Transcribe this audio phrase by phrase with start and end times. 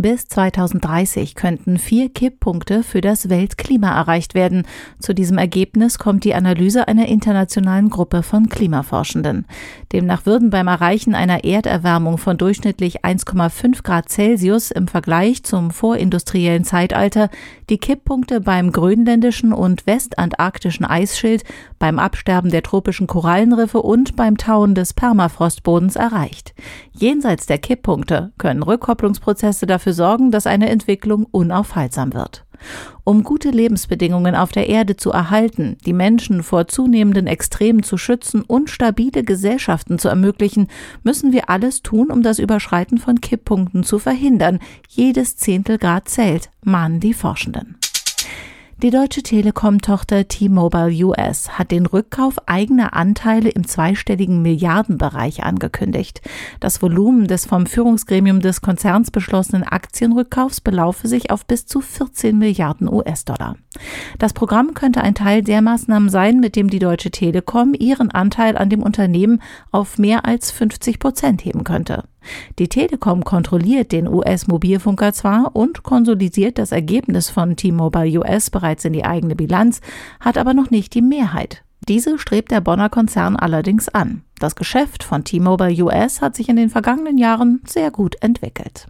[0.00, 4.62] Bis 2030 könnten vier Kipppunkte für das Weltklima erreicht werden.
[5.00, 9.44] Zu diesem Ergebnis kommt die Analyse einer internationalen Gruppe von Klimaforschenden.
[9.92, 16.62] Demnach würden beim Erreichen einer Erderwärmung von durchschnittlich 1,5 Grad Celsius im Vergleich zum vorindustriellen
[16.62, 17.28] Zeitalter
[17.68, 21.42] die Kipppunkte beim grönländischen und westantarktischen Eisschild,
[21.80, 26.54] beim Absterben der tropischen Korallenriffe und beim Tauen des Permafrostbodens erreicht.
[26.92, 32.44] Jenseits der Kipppunkte können Rückkopplungsprozesse dafür sorgen, dass eine Entwicklung unaufhaltsam wird.
[33.04, 38.42] Um gute Lebensbedingungen auf der Erde zu erhalten, die Menschen vor zunehmenden Extremen zu schützen
[38.42, 40.68] und stabile Gesellschaften zu ermöglichen,
[41.02, 44.58] müssen wir alles tun, um das Überschreiten von Kipppunkten zu verhindern.
[44.88, 47.78] Jedes Zehntelgrad zählt, mahnen die Forschenden.
[48.80, 56.22] Die deutsche Telekom-Tochter T-Mobile US hat den Rückkauf eigener Anteile im zweistelligen Milliardenbereich angekündigt.
[56.60, 62.38] Das Volumen des vom Führungsgremium des Konzerns beschlossenen Aktienrückkaufs belaufe sich auf bis zu 14
[62.38, 63.56] Milliarden US-Dollar.
[64.20, 68.56] Das Programm könnte ein Teil der Maßnahmen sein, mit dem die Deutsche Telekom ihren Anteil
[68.56, 72.04] an dem Unternehmen auf mehr als 50 Prozent heben könnte.
[72.58, 78.92] Die Telekom kontrolliert den US-Mobilfunker zwar und konsolidiert das Ergebnis von T-Mobile US bereits in
[78.92, 79.80] die eigene Bilanz,
[80.20, 81.62] hat aber noch nicht die Mehrheit.
[81.88, 84.22] Diese strebt der Bonner Konzern allerdings an.
[84.38, 88.88] Das Geschäft von T-Mobile US hat sich in den vergangenen Jahren sehr gut entwickelt.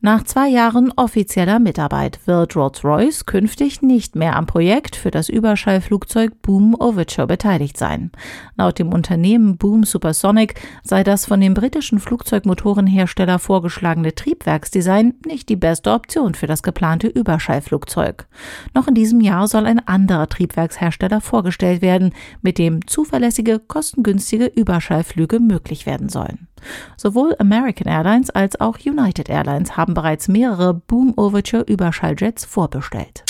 [0.00, 6.40] Nach zwei Jahren offizieller Mitarbeit wird Rolls-Royce künftig nicht mehr am Projekt für das Überschallflugzeug
[6.40, 8.12] Boom Overture beteiligt sein.
[8.56, 10.54] Laut dem Unternehmen Boom Supersonic
[10.84, 17.08] sei das von dem britischen Flugzeugmotorenhersteller vorgeschlagene Triebwerksdesign nicht die beste Option für das geplante
[17.08, 18.28] Überschallflugzeug.
[18.74, 25.40] Noch in diesem Jahr soll ein anderer Triebwerkshersteller vorgestellt werden, mit dem zuverlässige, kostengünstige Überschallflüge
[25.40, 26.47] möglich werden sollen.
[26.96, 33.27] Sowohl American Airlines als auch United Airlines haben bereits mehrere Boom Overture Überschalljets vorbestellt.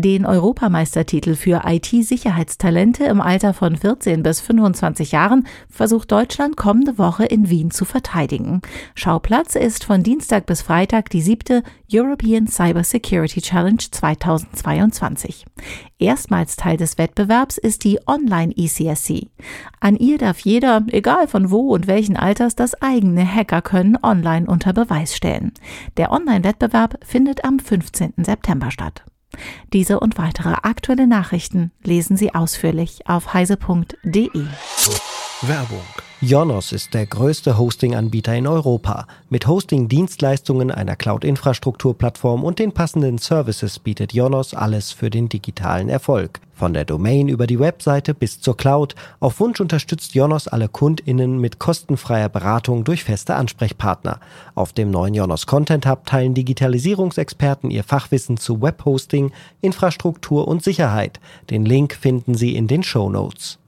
[0.00, 7.26] Den Europameistertitel für IT-Sicherheitstalente im Alter von 14 bis 25 Jahren versucht Deutschland kommende Woche
[7.26, 8.62] in Wien zu verteidigen.
[8.94, 11.62] Schauplatz ist von Dienstag bis Freitag die siebte
[11.92, 15.44] European Cyber Security Challenge 2022.
[15.98, 19.28] Erstmals Teil des Wettbewerbs ist die Online-ECSC.
[19.80, 24.72] An ihr darf jeder, egal von wo und welchen Alters, das eigene Hackerkönnen online unter
[24.72, 25.52] Beweis stellen.
[25.98, 28.14] Der Online-Wettbewerb findet am 15.
[28.24, 29.04] September statt.
[29.72, 34.46] Diese und weitere aktuelle Nachrichten lesen Sie ausführlich auf heise.de.
[35.42, 35.80] Werbung.
[36.20, 39.06] Jonos ist der größte Hosting-Anbieter in Europa.
[39.30, 46.40] Mit Hosting-Dienstleistungen, einer Cloud-Infrastrukturplattform und den passenden Services bietet Jonos alles für den digitalen Erfolg.
[46.52, 48.94] Von der Domain über die Webseite bis zur Cloud.
[49.18, 54.20] Auf Wunsch unterstützt Jonos alle KundInnen mit kostenfreier Beratung durch feste Ansprechpartner.
[54.54, 61.18] Auf dem neuen Jonos Content Hub teilen Digitalisierungsexperten ihr Fachwissen zu Webhosting, Infrastruktur und Sicherheit.
[61.48, 63.59] Den Link finden Sie in den Show Notes.